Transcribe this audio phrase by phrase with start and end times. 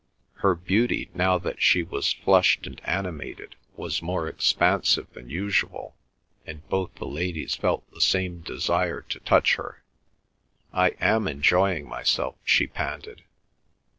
[0.37, 5.95] Her beauty, now that she was flushed and animated, was more expansive than usual,
[6.43, 9.83] and both the ladies felt the same desire to touch her.
[10.73, 13.25] "I am enjoying myself," she panted.